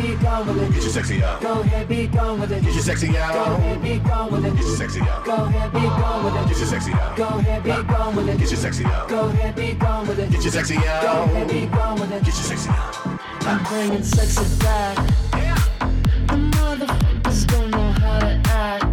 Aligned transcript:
be 0.00 0.14
gone 0.16 0.46
with 0.46 0.62
it. 0.62 0.72
Get 0.72 0.82
your 0.82 0.92
sexy 0.92 1.22
out. 1.22 1.40
Go 1.40 1.60
ahead, 1.60 1.88
be 1.88 2.06
gone 2.06 2.40
with 2.40 2.52
it. 2.52 2.62
Get 2.62 2.74
your 2.74 2.82
sexy 2.82 3.16
out. 3.16 3.34
Go 3.34 3.54
ahead, 3.54 3.82
be 3.82 3.98
gone 3.98 4.32
with 4.32 4.44
it. 4.44 4.54
Get 4.54 4.64
your 4.64 4.76
sexy 4.76 5.00
out. 5.00 5.24
Go 5.24 5.34
ahead, 5.34 5.72
be 5.72 5.80
gone 5.80 6.24
with 6.24 6.34
it. 6.34 6.48
Get 6.48 6.58
your 6.58 6.66
sexy 6.66 6.92
out. 6.92 7.16
Go 7.16 7.24
ahead, 7.38 7.62
be 7.64 7.82
gone 7.82 8.16
with 8.16 8.28
it. 8.28 8.38
Get 8.38 8.50
your 8.50 8.58
sexy 8.58 8.84
out. 8.84 9.08
Go 9.08 9.28
ahead, 9.28 9.56
be 9.56 9.72
gone 9.74 10.08
with 10.08 10.18
it. 10.18 10.30
Get 10.30 10.42
your 10.42 10.52
sexy 10.52 10.76
out. 10.76 11.02
Go 11.02 11.22
ahead, 11.22 11.48
be 11.48 11.66
gone 11.66 12.00
with 12.00 12.12
it. 12.12 12.24
Get 12.24 12.34
your 12.34 12.34
sexy 12.34 12.70
out. 12.70 12.96
I'm 13.42 13.64
bringing 13.64 14.02
sexy 14.02 14.58
back. 14.60 14.96
Yeah. 15.34 15.54
The 16.28 16.34
motherfuckers 16.34 17.46
don't 17.46 17.70
know 17.70 17.92
how 17.92 18.18
to 18.20 18.40
act. 18.46 18.89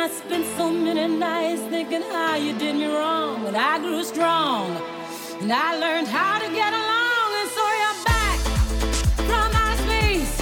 I 0.00 0.08
spent 0.08 0.46
so 0.56 0.70
many 0.70 1.06
nights 1.18 1.60
thinking 1.68 2.00
how 2.00 2.34
you 2.34 2.56
did 2.58 2.74
me 2.74 2.86
wrong. 2.86 3.44
But 3.44 3.54
I 3.54 3.78
grew 3.80 4.02
strong 4.02 4.70
and 5.42 5.52
I 5.52 5.76
learned 5.78 6.08
how 6.08 6.38
to 6.38 6.48
get 6.48 6.72
along. 6.72 7.28
And 7.40 7.50
so 7.56 7.64
you're 7.80 8.00
back 8.08 8.38
from 9.28 9.46
my 9.52 9.72
space. 9.84 10.32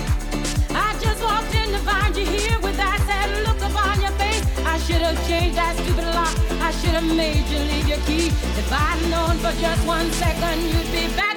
I 0.71 0.97
just 1.03 1.21
walked 1.25 1.53
in 1.57 1.73
to 1.73 1.79
find 1.79 2.17
you 2.17 2.25
here 2.25 2.61
with 2.61 2.77
that 2.77 3.01
sad 3.09 3.29
look 3.49 3.61
upon 3.69 4.01
your 4.01 4.13
face. 4.13 4.47
I 4.65 4.79
should 4.79 5.03
have 5.03 5.19
changed 5.27 5.57
that 5.57 5.75
stupid 5.75 6.07
lock. 6.15 6.35
I 6.63 6.71
should 6.79 6.95
have 6.95 7.17
made 7.17 7.45
you 7.49 7.59
leave 7.59 7.89
your 7.89 8.03
key. 8.07 8.29
If 8.63 8.73
I'd 8.73 9.11
known 9.11 9.39
for 9.39 9.51
just 9.61 9.85
one 9.85 10.09
second, 10.13 10.63
you'd 10.71 10.93
be 10.93 11.17
back. 11.17 11.28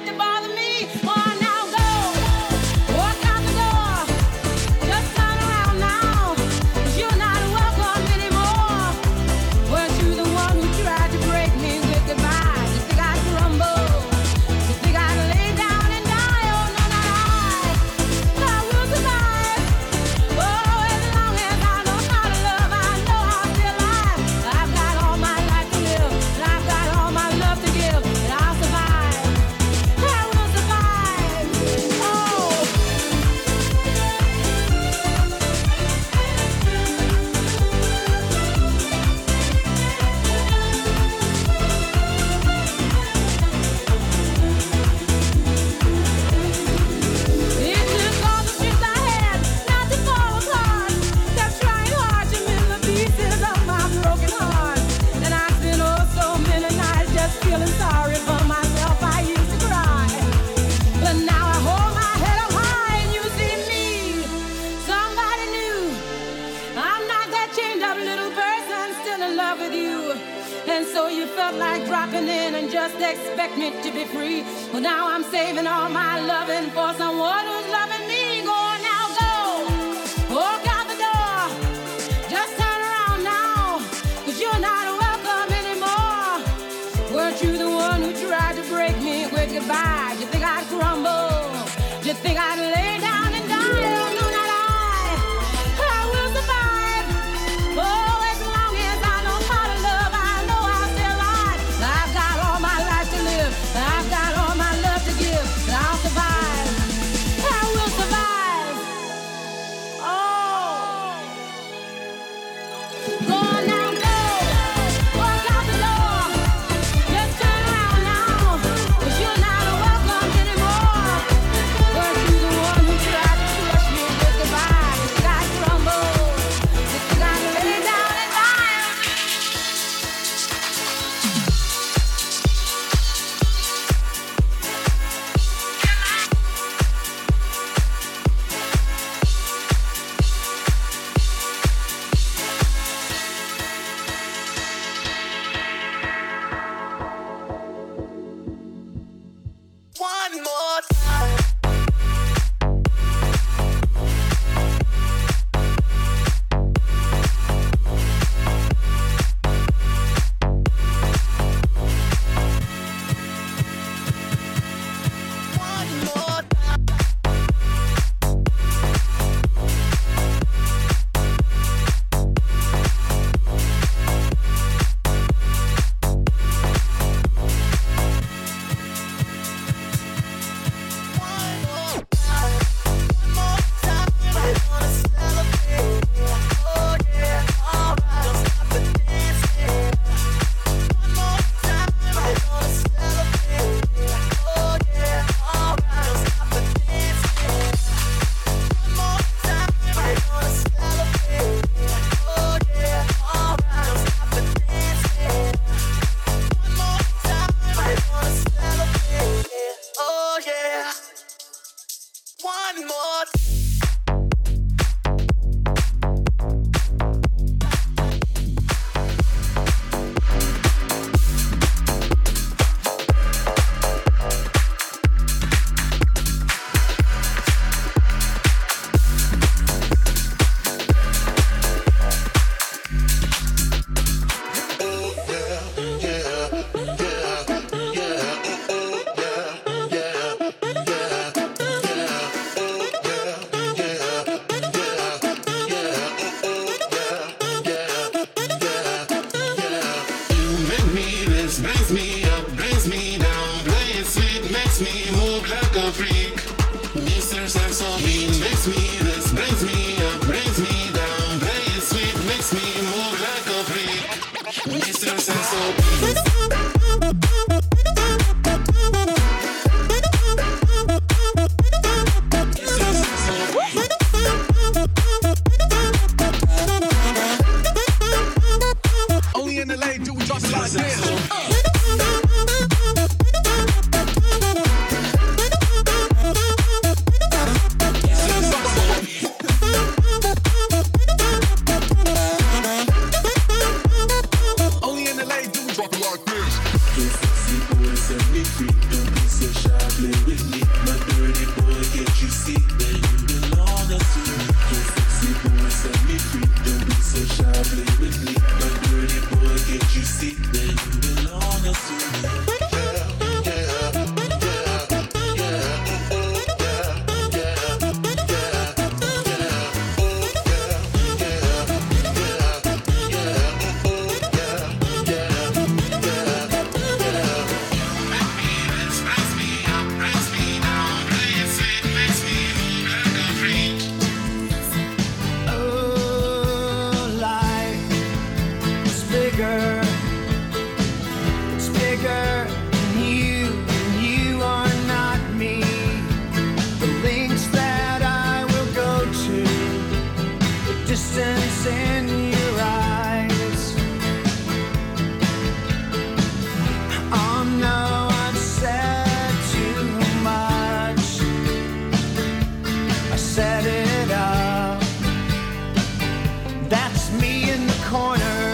me 367.20 367.50
in 367.50 367.66
the 367.66 367.84
corner. 367.84 368.51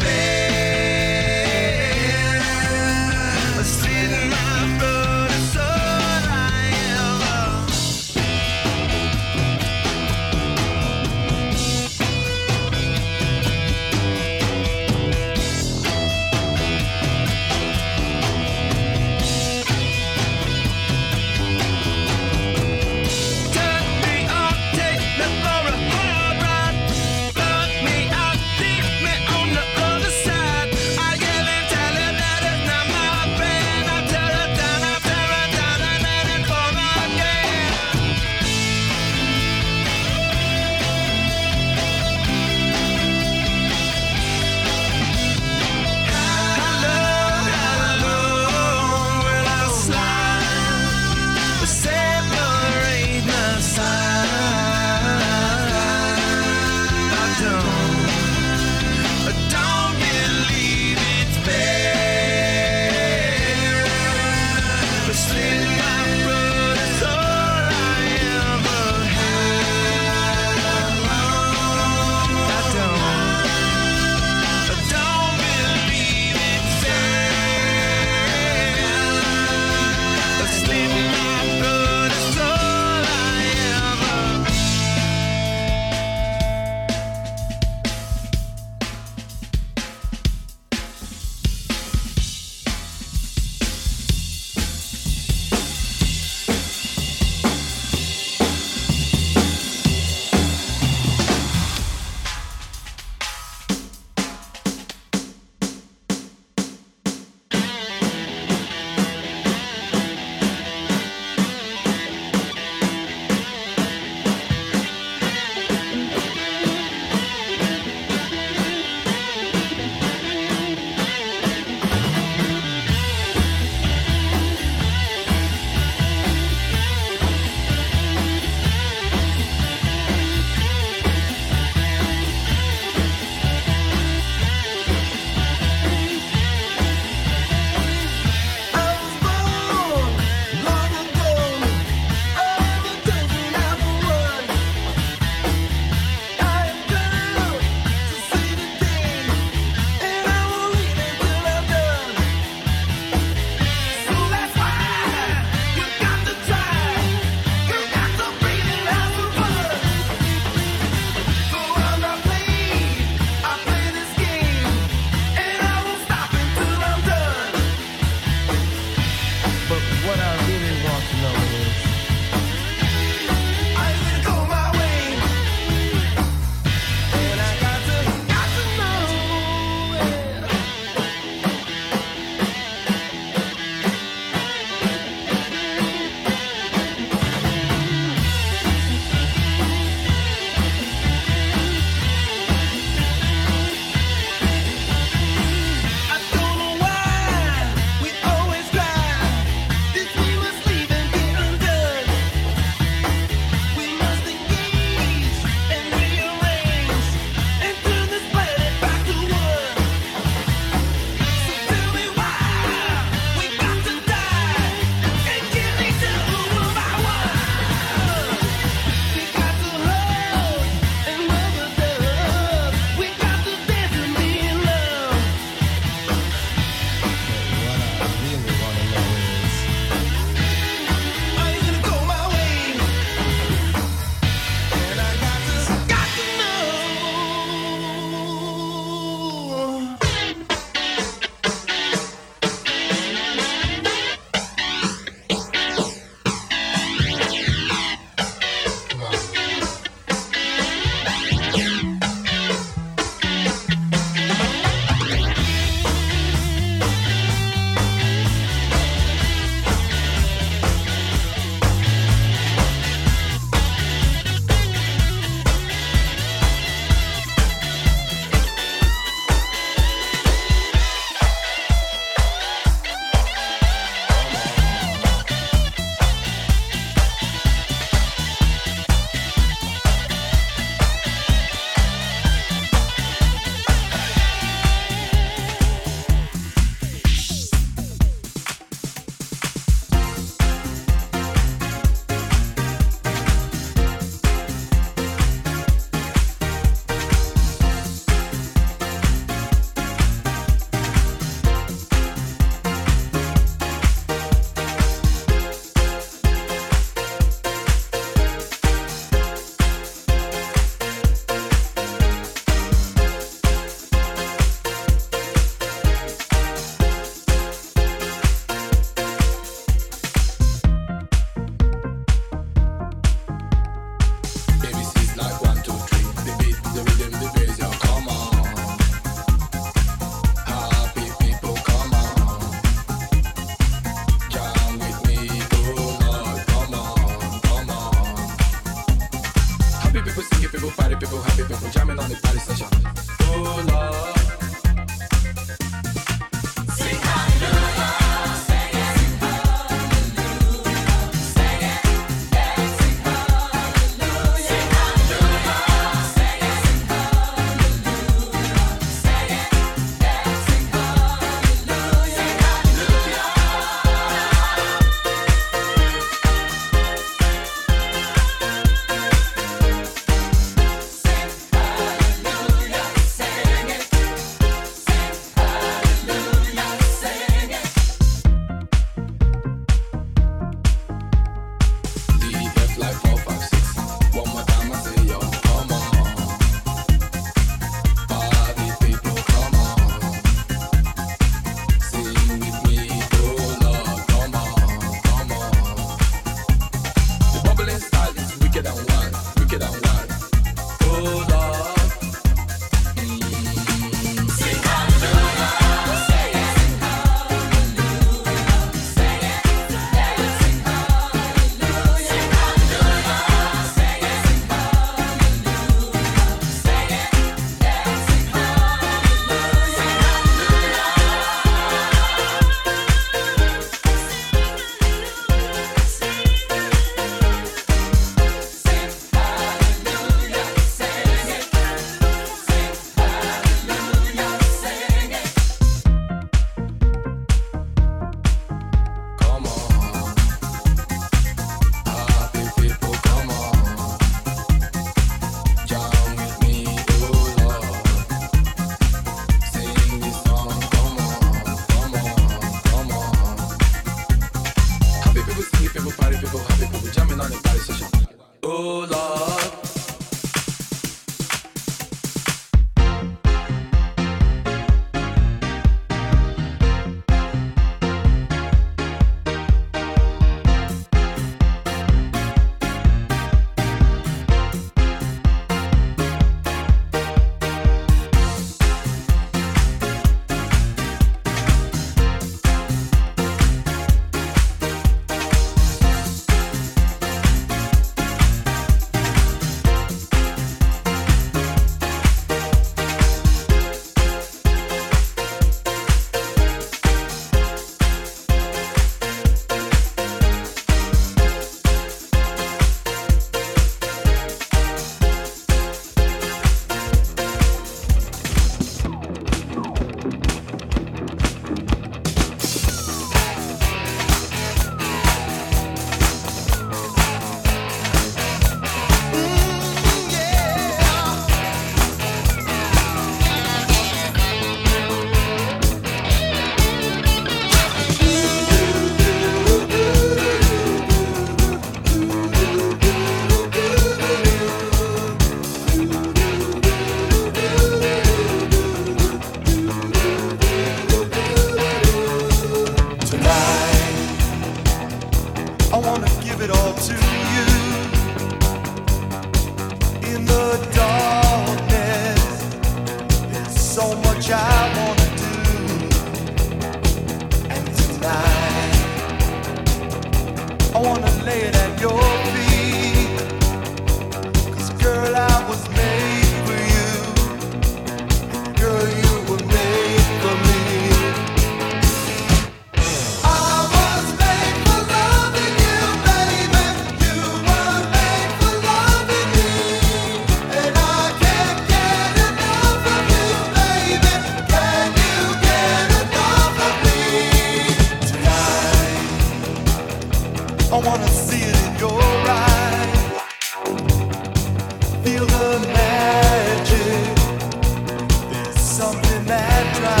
bad 599.31 599.75
drive. 599.77 600.00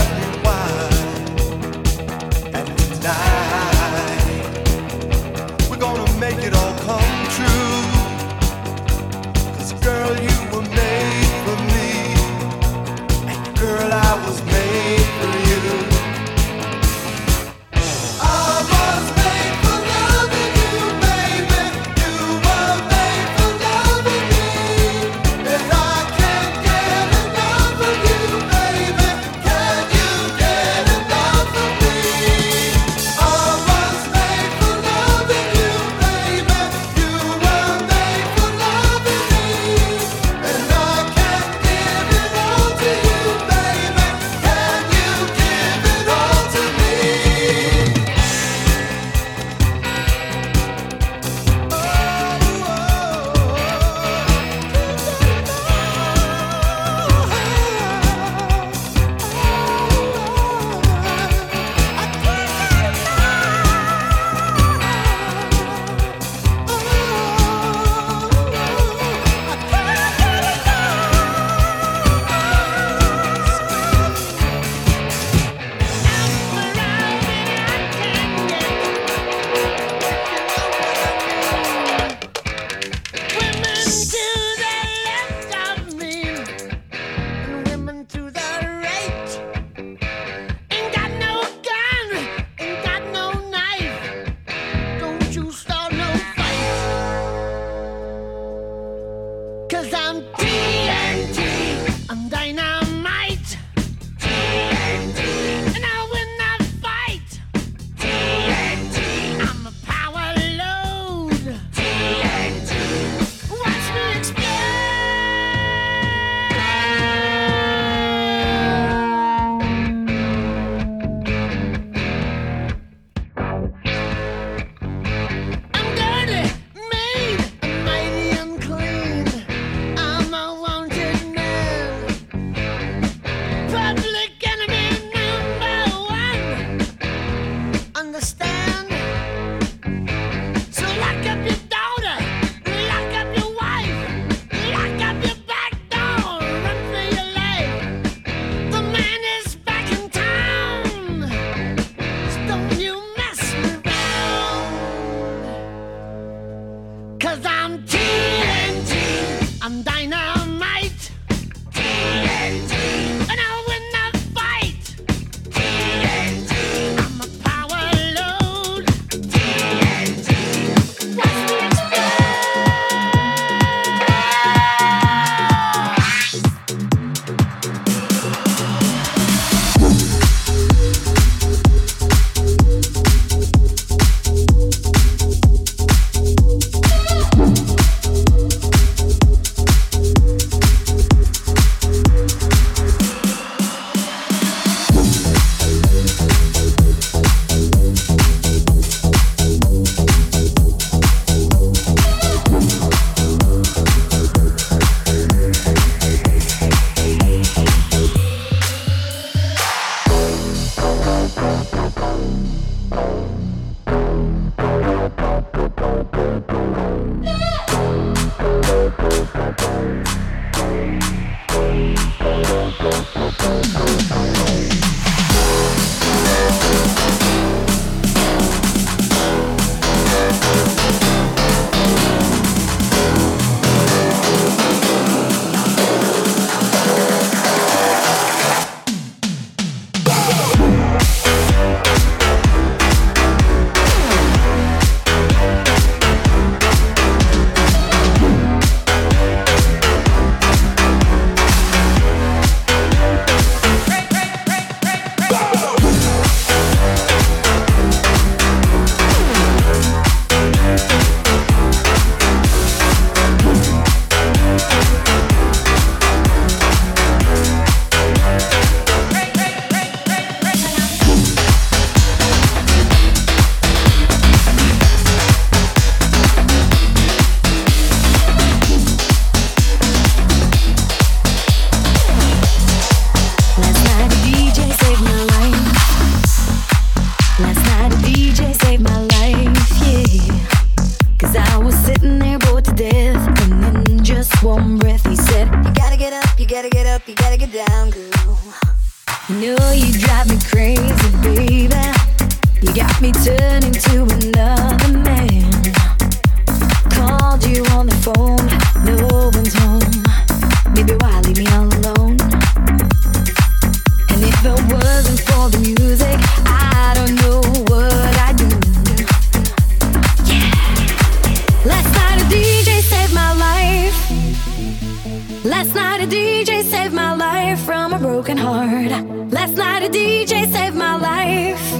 broken 328.21 328.37
heart. 328.37 328.91
Last 329.31 329.57
night 329.57 329.81
a 329.81 329.89
DJ 329.89 330.45
saved 330.51 330.75
my 330.75 330.95
life. 330.95 331.71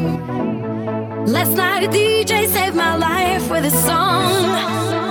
Last 1.28 1.56
night 1.56 1.84
a 1.84 1.88
DJ 1.88 2.48
saved 2.48 2.76
my 2.76 2.96
life 2.96 3.48
with 3.52 3.66
a 3.66 3.70
song. 3.70 5.11